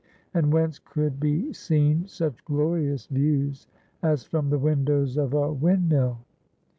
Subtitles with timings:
[0.33, 3.67] And whence could be seen such glorious views
[4.01, 6.17] as from the windows of a windmill?